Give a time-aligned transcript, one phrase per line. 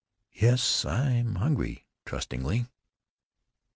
[0.33, 2.65] "Yes, I am hungry," trustingly.